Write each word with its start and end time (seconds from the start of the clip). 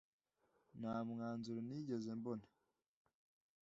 Nta 0.79 0.95
mwanzuro 1.09 1.59
nigeze 1.67 2.09
mbona. 2.19 2.45